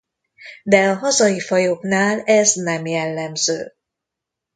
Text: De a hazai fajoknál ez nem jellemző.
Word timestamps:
De 0.63 0.77
a 0.83 0.95
hazai 0.95 1.39
fajoknál 1.39 2.21
ez 2.21 2.53
nem 2.53 2.85
jellemző. 2.85 3.73